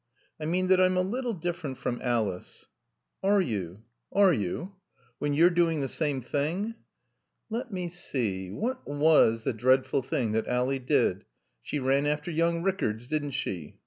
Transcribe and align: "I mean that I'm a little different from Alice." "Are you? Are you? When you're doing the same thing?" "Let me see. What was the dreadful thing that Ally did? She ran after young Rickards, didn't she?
"I 0.39 0.45
mean 0.45 0.65
that 0.69 0.81
I'm 0.81 0.97
a 0.97 1.01
little 1.03 1.35
different 1.35 1.77
from 1.77 2.01
Alice." 2.01 2.65
"Are 3.21 3.39
you? 3.39 3.83
Are 4.11 4.33
you? 4.33 4.73
When 5.19 5.35
you're 5.35 5.51
doing 5.51 5.81
the 5.81 5.87
same 5.87 6.21
thing?" 6.21 6.73
"Let 7.51 7.71
me 7.71 7.87
see. 7.87 8.49
What 8.49 8.87
was 8.87 9.43
the 9.43 9.53
dreadful 9.53 10.01
thing 10.01 10.31
that 10.31 10.47
Ally 10.47 10.79
did? 10.79 11.25
She 11.61 11.77
ran 11.77 12.07
after 12.07 12.31
young 12.31 12.63
Rickards, 12.63 13.07
didn't 13.07 13.35
she? 13.43 13.77